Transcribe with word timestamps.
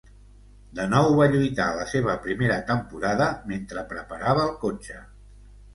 De 0.79 0.87
nou 0.93 1.09
va 1.19 1.27
lluitar 1.35 1.67
a 1.67 1.75
la 1.81 1.85
seva 1.91 2.15
primera 2.25 2.59
temporada 2.73 3.29
mentre 3.53 3.87
preparava 3.95 4.49
el 4.51 4.61
cotxe. 4.67 5.03